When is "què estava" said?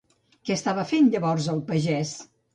0.49-0.85